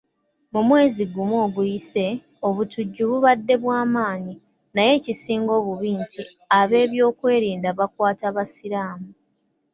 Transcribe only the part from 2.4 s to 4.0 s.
obutujju bubadde bwa